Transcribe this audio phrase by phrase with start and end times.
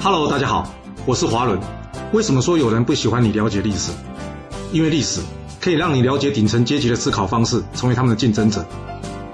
[0.00, 0.72] Hello，大家好，
[1.06, 1.58] 我是华伦。
[2.12, 3.90] 为什么说有人不喜欢你了解历史？
[4.72, 5.20] 因为历史
[5.60, 8.64] 可以让你了解顶层阶级的思考方式，成为他们的竞争者，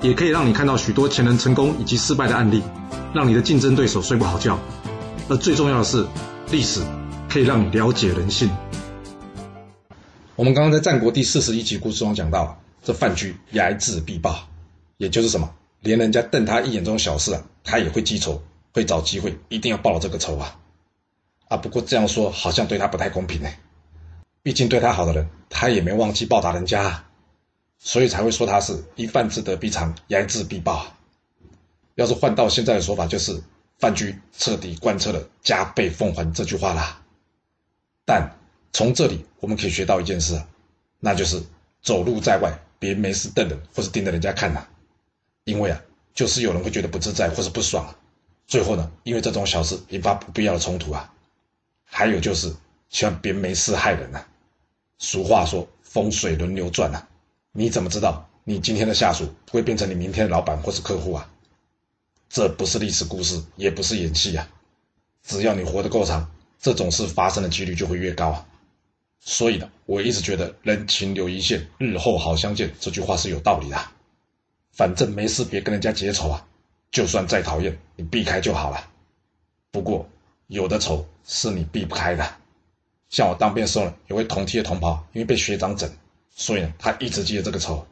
[0.00, 2.62] 也可以让你看到许多前人成功以及失败的案例，
[3.12, 4.58] 让你的竞争对手睡不好觉。
[5.28, 6.06] 而最重要的是，
[6.50, 6.80] 历史
[7.28, 8.48] 可以让你了解人性。
[10.34, 14.48] 我们刚刚在战国第四十一集故事中讲到，这范雎睚眦必报，
[14.96, 15.50] 也就是什么，
[15.82, 18.42] 连人家瞪他一眼这种小事啊，他也会记仇。
[18.74, 20.60] 会找机会，一定要报了这个仇啊！
[21.48, 23.48] 啊，不过这样说好像对他不太公平呢。
[24.42, 27.04] 毕竟对他好的人，他也没忘记报答人家，
[27.78, 30.92] 所以才会说他是一饭之德必偿，睚眦必报。
[31.94, 33.40] 要是换到现在的说法，就是
[33.78, 37.00] 范雎彻底贯彻了加倍奉还这句话啦。
[38.04, 38.28] 但
[38.72, 40.42] 从这里我们可以学到一件事，
[40.98, 41.40] 那就是
[41.80, 44.66] 走路在外，别没事瞪人或是盯着人家看呐，
[45.44, 45.80] 因为啊，
[46.12, 47.94] 就是有人会觉得不自在或是不爽。
[48.46, 51.12] 最后呢，因为这种小事引发不必要的冲突啊，
[51.84, 52.54] 还有就是
[52.90, 54.24] 千万别没事害人呐。
[54.98, 57.06] 俗话说风水轮流转呐，
[57.52, 61.30] 你怎么知道你今天的下属会变成你明天的老板或是客户啊？
[62.28, 64.48] 这不是历史故事，也不是演戏啊。
[65.22, 68.46] 只要你活得够长，这种事发生的几率就会越高啊。
[69.20, 73.78] 所以呢，我一直觉得人情留一线，日后好相见这句话是有道理的。
[74.72, 76.46] 反正没事别跟人家结仇啊。
[76.94, 78.88] 就算再讨厌，你避开就好了。
[79.72, 80.08] 不过，
[80.46, 82.24] 有的仇是你避不开的。
[83.10, 85.90] 像我当兵时候，有位同梯的同袍，因为被学长整，
[86.30, 87.84] 所以呢，他一直记得这个仇。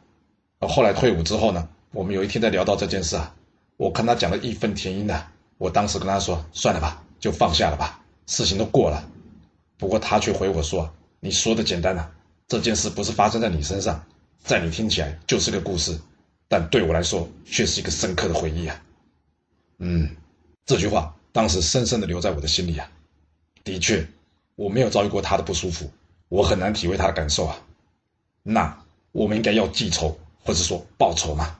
[0.59, 3.35] 而后来退伍之后呢，我们有一天在聊到这件事啊，
[3.75, 9.05] 我看他讲的义愤填膺的，我当时跟他说：“算了吧，就放下了吧，事情都过了。”
[9.77, 12.09] 不过他却回我说：“你说的简单啊，
[12.47, 14.01] 这件事不是发生在你身上，
[14.41, 15.99] 在你听起来就是个故事，
[16.47, 18.81] 但对我来说却是一个深刻的回忆啊。”
[19.85, 20.15] 嗯，
[20.65, 22.89] 这句话当时深深的留在我的心里啊。
[23.65, 24.07] 的确，
[24.55, 25.91] 我没有遭遇过他的不舒服，
[26.29, 27.57] 我很难体会他的感受啊。
[28.43, 31.59] 那我们应该要记仇，或者说报仇吗？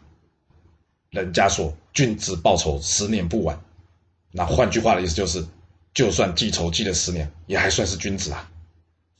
[1.09, 3.59] 人家说君子报仇，十年不晚。
[4.31, 5.45] 那换句话的意思就是，
[5.93, 8.49] 就算记仇记了十年，也还算是君子啊。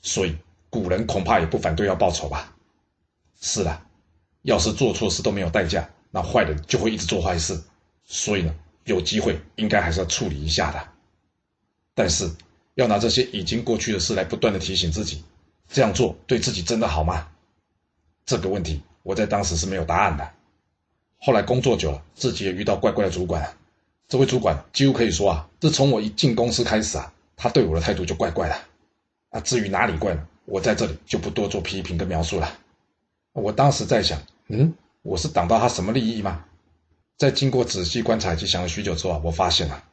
[0.02, 0.34] 所以
[0.70, 2.56] 古人恐怕也不反对要报仇吧？
[3.42, 3.82] 是的，
[4.44, 7.62] 要是做错事都没有代价，那坏人就会一直做坏事。
[8.06, 8.56] 所以呢？
[8.86, 10.88] 有机会应该还是要处理一下的，
[11.94, 12.30] 但是
[12.76, 15.24] 要拿这些已经过去的事来不断的提醒自己，
[15.70, 17.28] 这样做对自己真的好吗？
[18.26, 20.32] 这个问题我在当时是没有答案的。
[21.20, 23.56] 后来工作久了，自己也遇到怪怪的主管，
[24.08, 28.56] 这位主管几乎可以说啊，自从我一进公司开始啊，他对我的态度就怪怪的。
[29.30, 30.28] 啊，至于哪里怪呢？
[30.46, 32.52] 我在这里就不多做批评跟描述了。
[33.32, 36.44] 我当时在想，嗯，我是挡到他什么利益吗？
[37.18, 39.84] 在经过仔细观察及想了许久之后啊，我发现啊，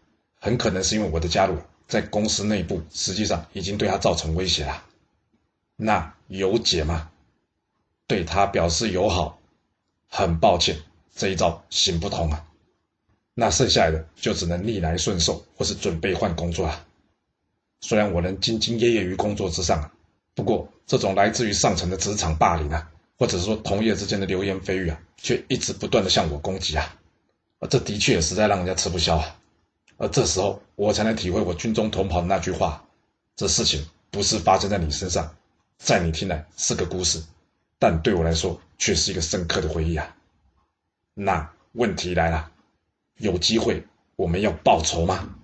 [0.40, 4.84] 很可能是因为我的加入在公司内部实际上已经对他造成威胁了。
[5.76, 7.10] 那有解吗？
[8.06, 9.38] 对他表示友好，
[10.08, 10.76] 很抱歉，
[11.14, 12.44] 这一招行不通啊。
[13.34, 16.84] 那剩下的就只能逆来顺受，或是准备换工作了。
[17.80, 19.90] 虽然我能兢兢业业于工作之上，
[20.34, 26.96] 不过这种来自于上层的职场霸凌啊，或者是说同业之间的流言蜚语啊，却一直不断的向我攻击啊。
[27.60, 29.36] 而这的确实在让人家吃不消啊！
[29.98, 32.82] 而这时候，我才能体会我军中同袍的那句话：
[33.36, 35.36] 这事情不是发生在你身上，
[35.78, 37.22] 在你听来是个故事，
[37.78, 40.16] 但对我来说却是一个深刻的回忆啊！
[41.12, 42.50] 那问题来了，
[43.18, 43.84] 有机会
[44.16, 45.36] 我们要报仇吗？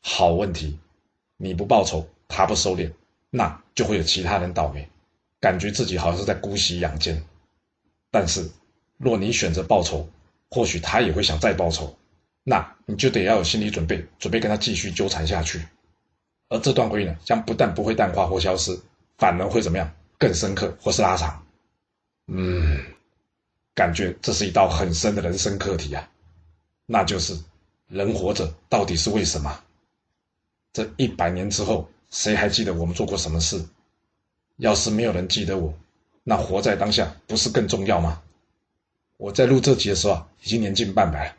[0.00, 0.78] 好问题，
[1.36, 2.90] 你不报仇，他不收敛，
[3.28, 4.88] 那就会有其他人倒霉，
[5.40, 7.22] 感觉自己好像是在姑息养奸。
[8.10, 8.50] 但是，
[8.96, 10.08] 若你选择报仇，
[10.50, 11.96] 或许他也会想再报仇，
[12.42, 15.60] 那你就得要有心理准备，准备跟他继续纠缠下去。
[16.48, 18.78] 而这段回忆呢，将不但不会淡化或消失，
[19.18, 19.90] 反而会怎么样？
[20.18, 21.44] 更深刻或是拉长。
[22.26, 22.82] 嗯，
[23.74, 26.10] 感觉这是一道很深的人生课题啊。
[26.86, 27.38] 那就是
[27.86, 29.60] 人活着到底是为什么？
[30.72, 33.62] 这一百年之后，谁还记得我们做过什么事？
[34.56, 35.72] 要是没有人记得我，
[36.24, 38.22] 那活在当下不是更重要吗？
[39.18, 41.36] 我在录这集的时候啊，已经年近半百了。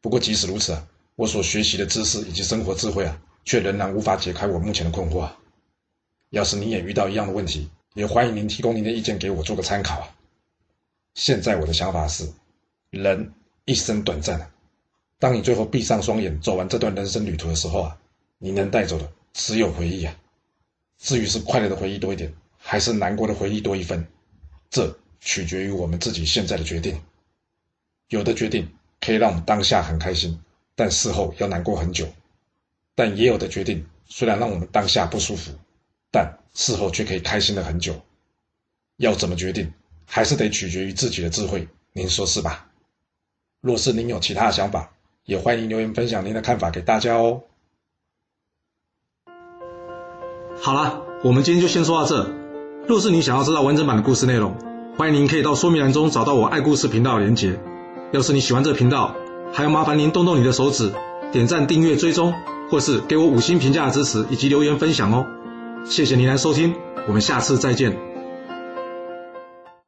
[0.00, 5.38] 不过即使如此啊，我所学习的知识以及生活智慧啊，却仍然无法解开我目前的困惑啊。
[6.30, 10.16] 要是你也遇到一样的问题，也欢迎您提供您的意见给我做个参考啊。
[11.14, 12.28] 现在我的想法是，
[12.90, 13.32] 人
[13.66, 14.50] 一生短暂啊，
[15.20, 17.96] 当你最后闭上双眼走完这段人生旅途的时候啊，
[18.38, 20.12] 你能带走的只有回忆啊。
[20.98, 24.04] 至于是快乐的回忆多一点，还是难过的回忆多一分，
[24.70, 27.00] 这取决于我们自己现在的决定。
[28.12, 28.68] 有的决定
[29.00, 30.38] 可以让我们当下很开心，
[30.74, 32.04] 但事后要难过很久；
[32.94, 35.52] 但也有的决定虽然让我们当下不舒服，
[36.10, 38.02] 但事后却可以开心了很久。
[38.98, 39.72] 要怎么决定，
[40.04, 42.68] 还是得取决于自己的智慧，您说是吧？
[43.62, 44.92] 若是您有其他的想法，
[45.24, 47.44] 也欢迎留言分享您的看法给大家哦。
[50.60, 52.30] 好了，我们今天就先说到这。
[52.86, 54.54] 若是你想要知道完整版的故事内容，
[54.98, 57.58] 欢迎您可以到说明栏中找到我爱故事频道的连结。
[58.12, 59.14] 要是你喜欢这频道，
[59.52, 60.92] 还要麻烦您动动你的手指，
[61.32, 62.34] 点赞、订阅、追踪，
[62.70, 65.26] 或是给我五星评价的支持，以及留言分享哦。
[65.86, 66.74] 谢谢您来收听，
[67.08, 68.11] 我们下次再见。